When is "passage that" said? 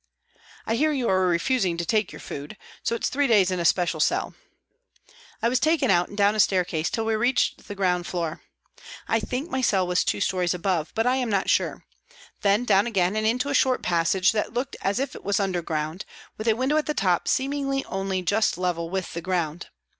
13.83-14.55